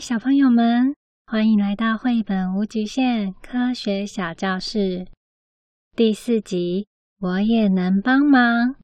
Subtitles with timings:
[0.00, 0.94] 小朋友们，
[1.26, 5.06] 欢迎来到绘本无极限科学小教室
[5.94, 6.88] 第四集。
[7.20, 8.76] 我也能帮忙。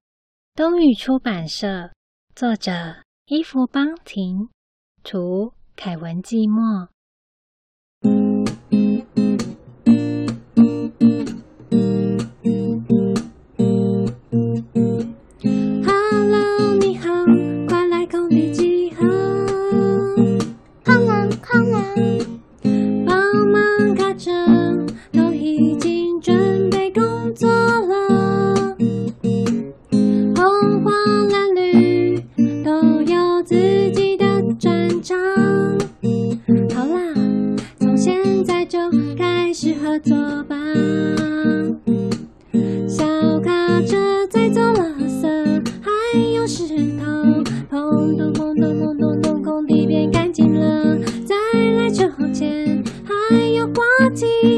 [0.54, 1.90] 东雨出版社，
[2.34, 2.72] 作者
[3.26, 4.48] 伊芙邦婷，
[5.02, 6.88] 图凯文寂寞。
[54.20, 54.49] 今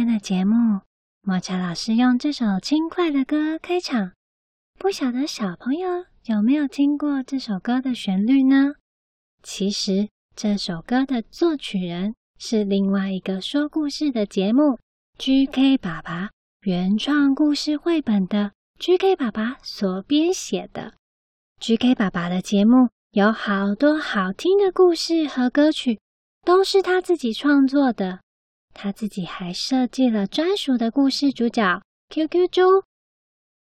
[0.00, 0.80] 今天的节目，
[1.20, 4.12] 抹茶老师用这首轻快的歌开场。
[4.78, 8.72] 不晓得小朋友有没有听过这首歌的旋律呢？
[9.42, 14.62] 其实这首歌的作曲人是另外一个说故事的节目
[15.18, 16.30] 《GK 爸爸
[16.62, 20.94] 原创故事绘本》的 GK 爸爸所编写的。
[21.60, 26.00] GK 爸爸的节目有好多好听的故事和歌曲，
[26.46, 28.20] 都是他自己创作的。
[28.82, 32.62] 他自己还设计了专属的故事主角 QQ 猪，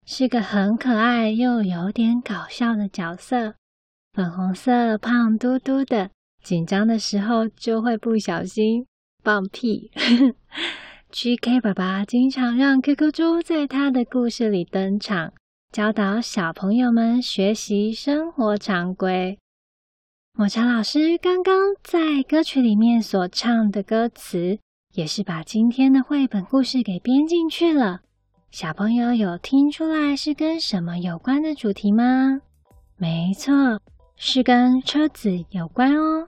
[0.04, 3.54] 是个很可爱又有点搞笑的角色。
[4.12, 6.10] 粉红色、胖嘟嘟的，
[6.42, 8.86] 紧张的时候就会不小心
[9.24, 9.90] 放屁。
[11.10, 15.32] GK 爸爸经常让 QQ 猪在他的故事里登场，
[15.72, 19.38] 教导小朋友们学习生活常规。
[20.34, 24.58] 抹茶老师刚刚在歌曲里面所唱的歌词。
[24.96, 28.00] 也是把今天的绘本故事给编进去了。
[28.50, 32.40] 小朋友有听出来是跟什么有关的主题吗？
[32.96, 33.52] 没错，
[34.16, 36.26] 是跟车子有关哦。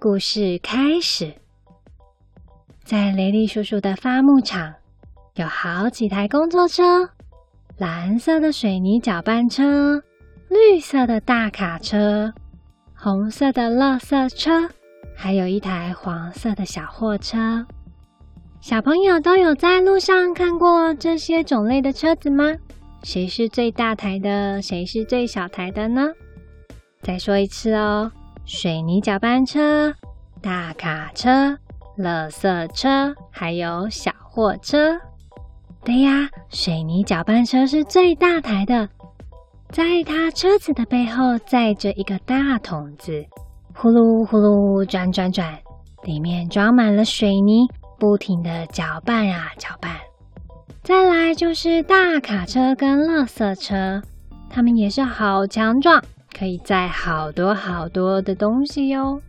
[0.00, 1.32] 故事开始，
[2.82, 4.74] 在雷利叔叔的伐木场，
[5.36, 6.82] 有好几台工作车：
[7.78, 10.02] 蓝色的水泥搅拌车、
[10.48, 12.34] 绿色的大卡车、
[12.92, 14.68] 红色的垃圾车。
[15.22, 17.64] 还有一台黄色的小货车，
[18.60, 22.52] 小朋友都有在路上看过这些种类的车子吗？
[23.04, 24.60] 谁是最大台的？
[24.60, 26.08] 谁是最小台的呢？
[27.02, 28.10] 再说一次哦，
[28.44, 29.94] 水泥搅拌车、
[30.40, 31.56] 大卡车、
[31.96, 34.98] 垃圾车，还有小货车。
[35.84, 38.88] 对呀，水泥搅拌车是最大台的，
[39.70, 43.24] 在它车子的背后载着一个大桶子。
[43.74, 45.58] 呼噜呼噜转转转，
[46.04, 47.66] 里面装满了水泥，
[47.98, 49.96] 不停的搅拌啊搅拌。
[50.82, 54.02] 再来就是大卡车跟垃圾车，
[54.50, 56.02] 它们也是好强壮，
[56.36, 59.20] 可以载好多好多的东西哟。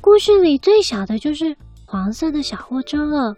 [0.00, 1.56] 故事里最小的就是
[1.86, 3.34] 黄色的小货车了。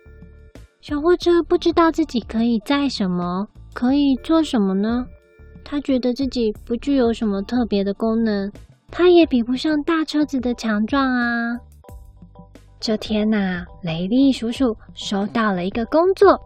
[0.80, 5.06] 小货车不知道自己可以载什么，可以做什么呢？
[5.64, 8.50] 他觉得自己不具有什么特别的功能。
[8.90, 11.58] 他也比不上大车子的强壮啊！
[12.78, 16.38] 这天呐，雷利叔叔收到了一个工作，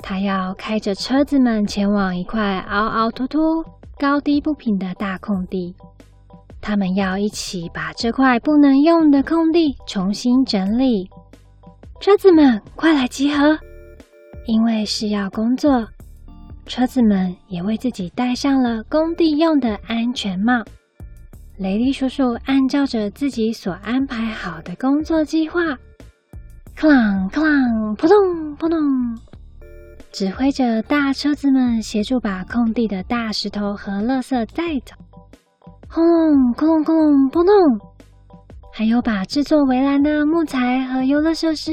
[0.00, 3.38] 他要开着车子们前往一块凹凹凸凸、
[3.96, 5.74] 高低不平的大空地。
[6.60, 11.08] 他们要一起把这块不能用的空地重新整理。
[12.00, 13.58] 车子们，快来集合！
[14.46, 15.86] 因为是要工作，
[16.66, 20.64] 车子们也为自己戴上了工地用的安全帽。
[21.62, 25.60] 雷利叔叔按照着自己所安排好的工作计划，
[26.76, 28.16] 哐啷哐啷，扑通
[28.56, 28.80] 扑通，
[30.10, 34.96] 指挥着大车子们协助把空地的大石头和垃圾带走。
[35.88, 37.54] 轰隆轰隆轰隆，扑通！
[38.72, 41.70] 还有把制作围栏的木材和游乐设施、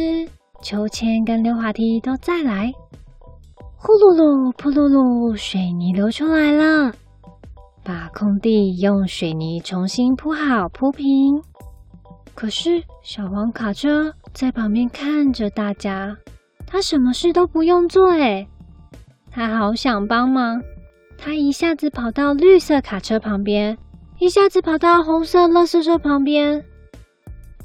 [0.62, 2.72] 秋千跟溜滑梯都再来。
[3.76, 6.94] 呼噜噜，噗噜噜，水泥流出来了，
[7.90, 11.42] 把空地用水泥重新铺好铺平。
[12.36, 16.16] 可是小黄卡车在旁边看着大家，
[16.68, 18.48] 他什么事都不用做，诶，
[19.32, 20.62] 他好想帮忙。
[21.18, 23.76] 他一下子跑到绿色卡车旁边，
[24.20, 26.64] 一下子跑到红色垃圾车旁边。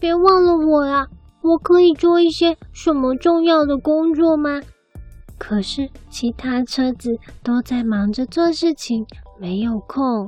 [0.00, 1.06] 别忘了我啊！
[1.42, 4.62] 我可以做一些什么重要的工作吗？
[5.46, 9.05] 可是其他车子都在忙着做事情，
[9.38, 10.26] 没有空。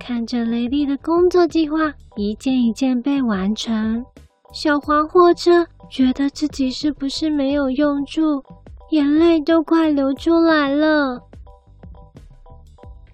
[0.00, 1.76] 看着雷利的工作计划
[2.16, 4.02] 一件一件被完成，
[4.54, 8.42] 小黄货车觉得自己是不是没有用处，
[8.90, 11.20] 眼泪都快流出来了。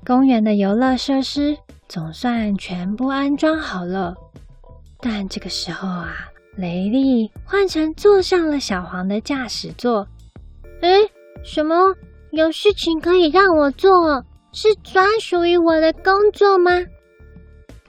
[0.06, 4.14] 公园的游乐设施总算全部安装好了。
[5.00, 6.14] 但这个时候啊，
[6.56, 10.06] 雷利换成坐上了小黄的驾驶座。
[10.80, 10.88] 哎，
[11.42, 11.94] 什么？
[12.30, 14.24] 有事情可以让我做？
[14.52, 16.70] 是专属于我的工作吗？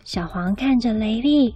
[0.03, 1.56] 小黄看着雷利，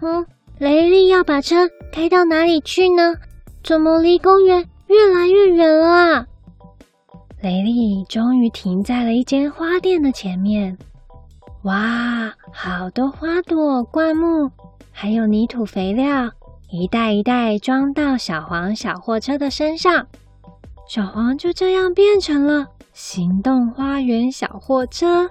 [0.00, 0.26] 嗯，
[0.58, 3.14] 雷利要把车开到哪里去呢？
[3.62, 6.26] 怎么离公园越来越远了啊？
[7.42, 10.76] 雷利终于停在了一间花店的前面。
[11.62, 14.50] 哇，好多花朵、灌木，
[14.90, 16.30] 还有泥土肥料，
[16.70, 20.06] 一袋一袋装到小黄小货车的身上。
[20.88, 25.28] 小黄就这样变成了行动花园小货车，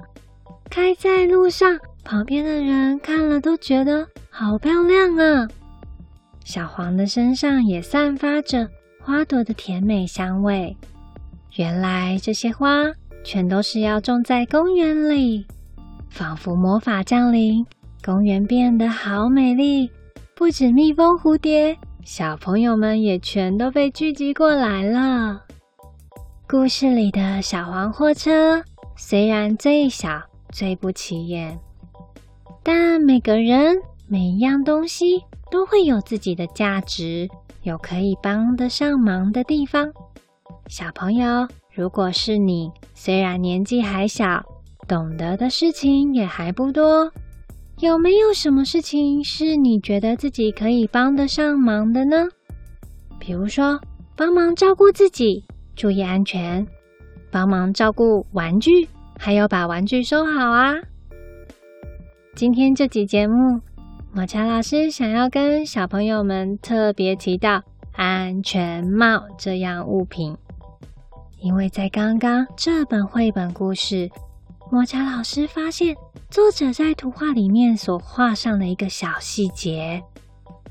[0.69, 5.47] 开在路上，旁边的人看了都觉得好漂亮啊！
[6.43, 8.69] 小黄的身上也散发着
[9.01, 10.75] 花朵的甜美香味。
[11.55, 12.83] 原来这些花
[13.23, 15.47] 全都是要种在公园里。
[16.09, 17.65] 仿佛魔法降临，
[18.03, 19.89] 公园变得好美丽。
[20.35, 25.44] 不止蜜蜂、蝴蝶，小朋友们也全都被聚集过来了。
[26.47, 28.63] 故事里的小黄货车
[28.95, 30.21] 虽然最小、
[30.51, 31.59] 最不起眼，
[32.61, 33.75] 但每个人、
[34.07, 37.27] 每一样东西都会有自己的价值，
[37.63, 39.91] 有可以帮得上忙的地方。
[40.67, 44.43] 小朋友，如果是你，虽然年纪还小，
[44.87, 47.11] 懂得的事情也还不多，
[47.79, 52.27] 有没有什么事情是你觉得自己可以帮得上忙的呢？
[53.17, 53.79] 比如说，
[54.15, 55.43] 帮忙照顾自己，
[55.75, 56.65] 注意安全；
[57.29, 58.87] 帮忙照顾玩具，
[59.19, 60.73] 还有把玩具收好啊。
[62.35, 63.59] 今天这集节目，
[64.13, 67.61] 抹茶老师想要跟小朋友们特别提到
[67.93, 70.35] 安全帽这样物品，
[71.39, 74.09] 因为在刚刚这本绘本故事。
[74.71, 75.95] 抹茶老师发现，
[76.29, 80.01] 作者在图画里面所画上的一个小细节，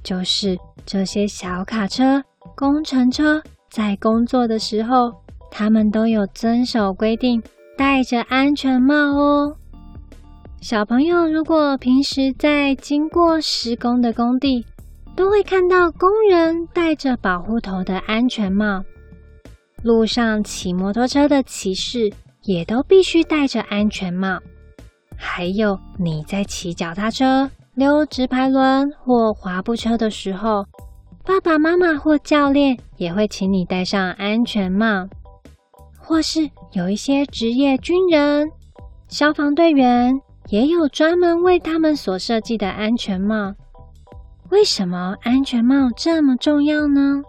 [0.02, 2.22] 就是这些小卡车、
[2.56, 3.40] 工程车
[3.74, 5.12] 在工作的时候，
[5.50, 7.42] 他们都有遵守规定，
[7.76, 9.56] 戴着安全帽哦。
[10.60, 14.64] 小朋友，如果平时在经过施工的工地，
[15.16, 18.84] 都会看到工人戴着保护头的安全帽，
[19.82, 22.12] 路上骑摩托车的骑士。
[22.46, 24.38] 也都必须戴着安全帽。
[25.16, 30.62] 还有你在骑脚踏车、溜直排轮或滑步车的时候，
[31.26, 35.08] 爸爸妈妈或教练也会请你戴上安全帽。
[35.96, 38.46] 或是有一些职业军人、
[39.08, 43.54] 消防队员，也有专门为他们所设计的安全帽。
[44.50, 47.22] 为什么安全帽这么重要呢？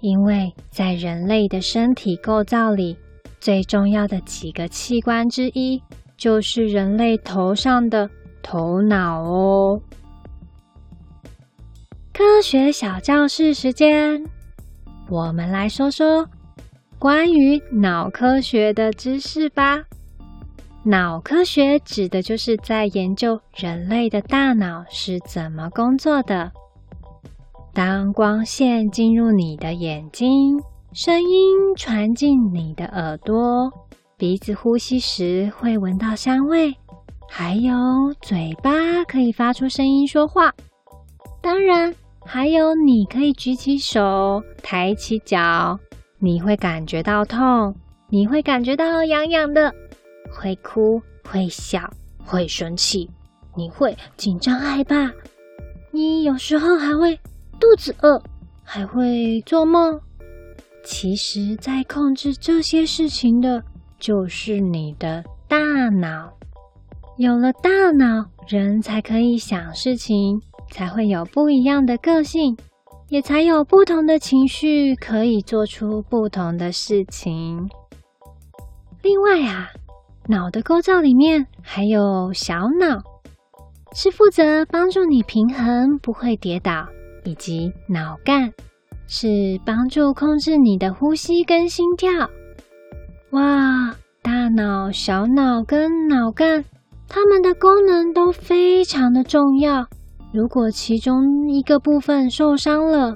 [0.00, 2.96] 因为在人类的身体构造里，
[3.38, 5.80] 最重要的几个器官之一，
[6.16, 8.08] 就是人类头上的
[8.42, 9.78] 头脑哦。
[12.26, 14.24] 科学小教室时间，
[15.10, 16.26] 我们来说说
[16.98, 19.84] 关于脑科学的知识吧。
[20.82, 26.50] 脑科学指的就是在研究人类的大脑是怎么工作的。
[27.74, 30.58] 当光线进入你的眼睛，
[30.94, 33.70] 声音传进你的耳朵，
[34.16, 36.74] 鼻子呼吸时会闻到香味，
[37.28, 37.74] 还有
[38.22, 38.72] 嘴巴
[39.06, 40.50] 可以发出声音说话。
[41.42, 41.94] 当然，
[42.26, 45.78] 还有你可以举起手、抬起脚，
[46.18, 47.74] 你会感觉到痛，
[48.08, 49.72] 你会感觉到痒痒的，
[50.32, 51.88] 会哭，会笑，
[52.24, 53.08] 会生气，
[53.56, 55.12] 你会紧张害怕，
[55.90, 57.14] 你有时候还会
[57.60, 58.20] 肚子饿，
[58.62, 60.00] 还会做梦。
[60.82, 63.62] 其实，在控制这些事情的，
[63.98, 66.32] 就是你的大脑。
[67.16, 72.56] 有了大脑，人才可以想事情，才会有不一样的个性，
[73.08, 77.68] 也才有不同的情绪，可以做出不同的事情。
[79.02, 79.68] 另外啊，
[80.28, 83.02] 脑的构造里面还有小脑，
[83.92, 86.86] 是负责帮助你平衡，不会跌倒，
[87.24, 88.52] 以及脑干。
[89.06, 92.10] 是帮助控制你的呼吸跟心跳。
[93.32, 96.64] 哇，大脑、小脑跟脑干，
[97.06, 99.86] 它们的功能都非常的重要。
[100.34, 103.14] 如果其中一个部分受伤了，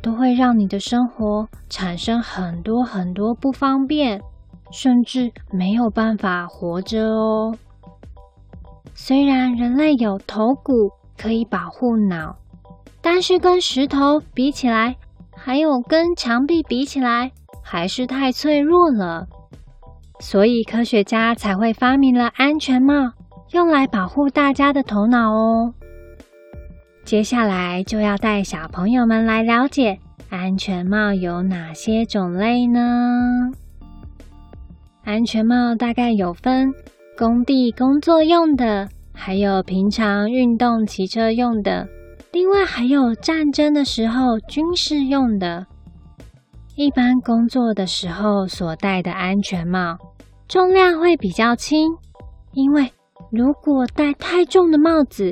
[0.00, 4.22] 都会让你的生活产生很多很多不方便，
[4.70, 7.52] 甚至没有办法活着哦。
[8.94, 10.72] 虽然人类有头骨
[11.18, 12.36] 可以保护脑，
[13.00, 14.94] 但是跟石头比起来，
[15.34, 19.26] 还有跟墙壁比起来，还是太脆弱了，
[20.20, 23.10] 所以科学家才会发明了安全帽，
[23.50, 25.74] 用来保护大家的头脑哦。
[27.04, 29.98] 接下来就要带小朋友们来了解
[30.30, 33.50] 安全帽有哪些种类呢？
[35.04, 36.72] 安全帽大概有分
[37.18, 41.86] 工地工作用的，还有平常运动骑车用的。
[42.30, 45.66] 另外还有战争的时候军事用的，
[46.76, 49.98] 一般工作的时候所戴的安全帽，
[50.48, 51.92] 重量会比较轻，
[52.52, 52.90] 因为
[53.30, 55.30] 如果戴太重的帽子，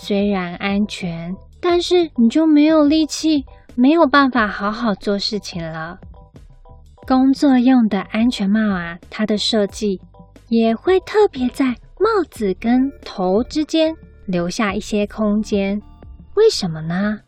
[0.00, 5.98] 虽然安全，但是你就没有力气，没有办法好好做事情了。
[7.04, 10.00] 工作用的安全帽啊，它的设计
[10.48, 11.66] 也会特别在
[11.98, 13.92] 帽子跟头之间
[14.26, 15.82] 留下一些空间。
[16.36, 17.18] 为什么呢？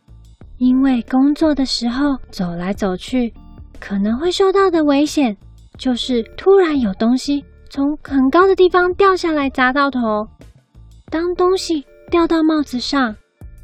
[0.58, 3.34] 因为工作的时候走来走去，
[3.80, 5.36] 可能会受到的危险，
[5.76, 10.00] 就是突然有东西从很高的地方掉下来砸到头。
[11.10, 13.14] 当东西掉到帽子上，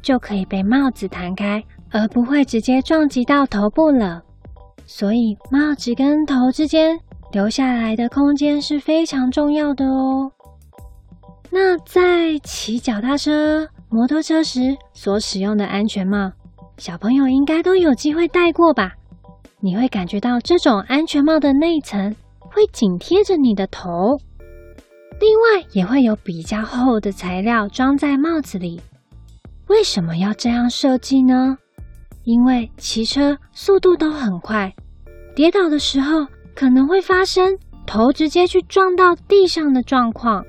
[0.01, 4.23] 就可以被帽子弹开，而不会直接撞击到头部了。
[4.85, 6.97] 所以帽子跟头之间
[7.33, 10.31] 留下来的空间是非常重要的哦。
[11.51, 16.31] 那在骑脚踏车、摩托车时所使用的安全帽，
[16.77, 18.93] 小朋友应该都有机会戴过吧？
[19.59, 24.17] 你会感觉到这种安全帽的内层会紧贴着你的头，
[25.19, 28.81] 另外也会有比较厚的材料装在帽子里。
[29.67, 31.57] 为什么要这样设计呢？
[32.23, 34.73] 因为骑车速度都很快，
[35.35, 40.45] 跌倒的时候可能会发生头直接去撞到地上的状况。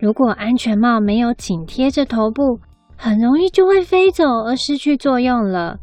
[0.00, 2.60] 如果安全帽没有紧贴着头部，
[2.96, 5.78] 很容易就会飞走而失去作用了。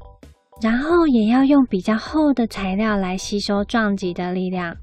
[0.61, 4.75] 然后也要用比较厚的材料来吸收撞击的力量。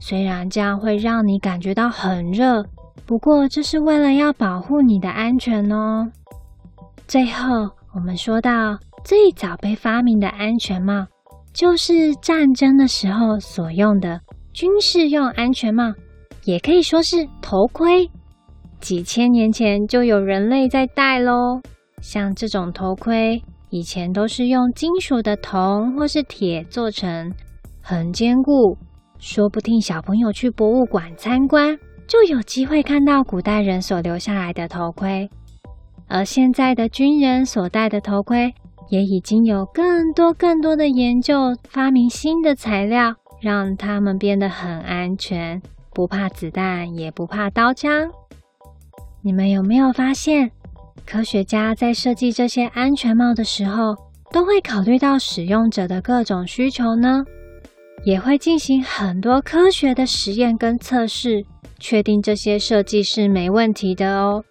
[0.00, 2.64] 虽然这样会让你感觉到很热，
[3.06, 6.10] 不过这是为了要保护你的安全哦。
[7.06, 11.06] 最后，我们说到最早被发明的安全帽，
[11.52, 14.20] 就是战争的时候所用的
[14.52, 15.92] 军事用安全帽，
[16.44, 18.10] 也可以说是头盔。
[18.80, 21.60] 几千年前就有人类在戴喽，
[22.00, 27.30] 像这种头盔，以前都是用金属的铜或是铁做成，
[27.82, 28.78] 很坚固。
[29.20, 35.28] 说不定小朋友去博物馆参观，就有机会看到古代人所留下来的头盔。
[36.08, 38.52] 而现在的军人所戴的头盔，
[38.88, 45.60] 也已经有更多更多的研究，发明新的材料，让他们变得很安全，
[45.94, 48.10] 不怕子弹，也不怕刀枪。
[49.22, 50.50] 你们有没有发现，
[51.06, 53.94] 科学家在设计这些安全帽的时候，
[54.32, 57.22] 都会考虑到使用者的各种需求呢？
[58.04, 61.44] 也会进行很多科学的实验跟测试，
[61.78, 64.42] 确定这些设计是没问题的哦。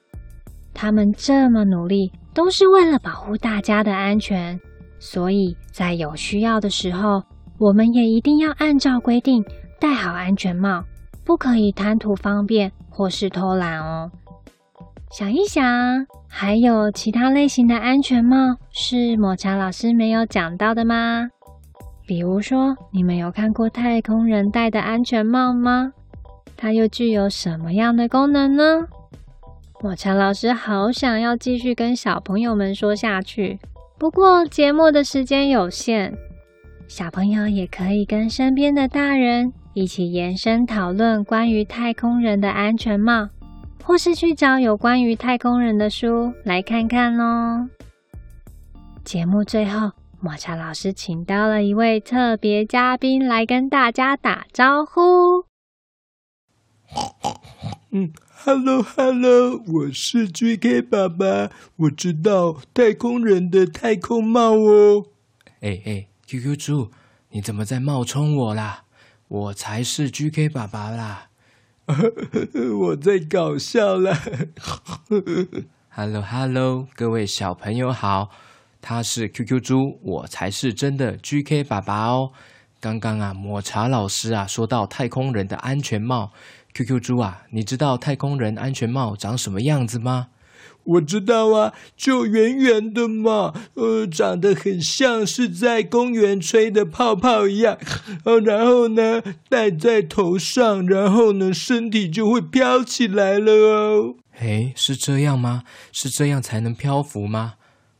[0.73, 4.59] 他们这么努力，都是为了保护大家的安全，
[4.99, 7.23] 所以在有需要的时候，
[7.57, 9.43] 我们也一定要按照规定
[9.79, 10.83] 戴好安全帽，
[11.25, 14.09] 不可以贪图方便或是偷懒哦。
[15.11, 15.65] 想一想，
[16.29, 18.37] 还有其他类型的安全帽
[18.71, 21.27] 是抹茶老师没有讲到的吗？
[22.09, 25.93] 比如说，你们有看过太空人戴的安全帽吗？
[26.57, 28.87] 它又具有什么样的功能呢？
[29.79, 33.59] 抹茶老师好想要继续跟小朋友们说下去，
[33.99, 36.11] 不过节目的时间有限，
[36.87, 43.29] 小朋友也可以跟身边的大人一起延伸讨论关于太空人的安全帽，
[43.83, 47.69] 或是去找有关于太空人的书来看看哦。
[49.03, 55.45] 节目最后，抹茶老师请到了一位特别嘉宾来跟大家打招呼。
[57.91, 58.11] 嗯
[58.43, 65.05] ，Hello Hello，我是 GK 爸爸，我知道太空人的太空帽哦。
[65.61, 66.91] 哎哎，QQ 猪，
[67.29, 68.83] 你怎么在冒充我啦？
[69.29, 71.29] 我才是 GK 爸爸啦！
[72.79, 74.19] 我在搞笑啦。
[75.89, 78.31] Hello Hello，各位小朋友好。
[78.81, 82.31] 他是 QQ 猪，我才是真的 GK 爸爸哦。
[82.79, 86.31] 刚刚啊，抹茶老师啊说到太空人的安全帽
[86.73, 90.27] ，QQ 猪啊，你知道太空人安全帽长什么样子吗？
[90.85, 97.77] 我知道啊，就圆圆的嘛，呃，长得很像是在公园吹的泡泡一样，
[98.23, 104.15] 呃，然后呢，戴在头上，然后呢，身体就会飘起来了哦。
[104.39, 105.63] 诶，是这样吗？
[105.91, 107.55] 是这样才能漂浮吗？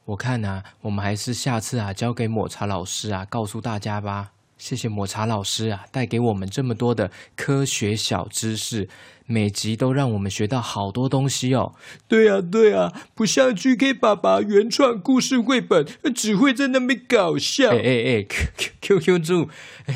[0.10, 4.32] 我看啊，我们还是下次啊，交给抹茶老师啊，告诉大家吧。
[4.58, 8.90] 谢谢抹茶老师啊，带给我们这么多的科学小知识，
[9.28, 11.74] 每集都让我们学到好多东西哦。
[12.08, 15.86] 对啊，对啊，不像 GK 爸爸原创故事绘本，
[16.16, 17.70] 只会在那边搞笑。
[17.70, 19.50] 哎哎哎，Q Q Q 猪，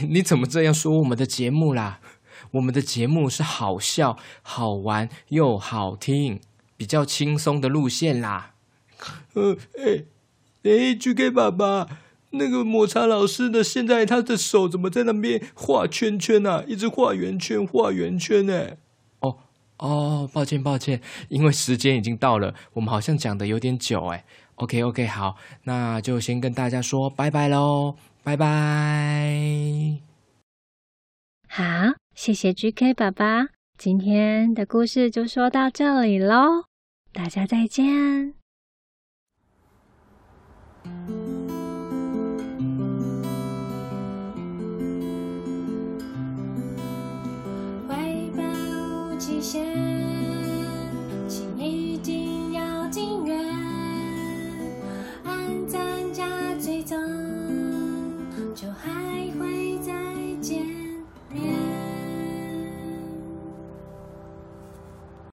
[0.09, 1.99] 你怎么这样说我们的节目啦？
[2.51, 6.39] 我们的节目是好笑、好玩又好听，
[6.77, 8.51] 比较轻松的路线啦。
[9.33, 10.03] 呃，哎，
[10.63, 11.87] 哎，GK 爸爸，
[12.31, 16.63] 那个抹茶老师的，现在他的手怎么在那边画圈圈啊？
[16.67, 18.77] 一直画圆圈，画圆圈呢？
[19.19, 19.37] 哦
[19.77, 24.25] 哦，抱歉抱歉，因为时间已经到了，我们好像讲的有点久哎。
[24.55, 29.97] OK OK，好，那就先跟大家说拜拜喽，拜拜。
[31.49, 31.63] 好，
[32.15, 36.65] 谢谢 GK 爸爸，今天的故事就说到这里喽，
[37.11, 38.42] 大家再见。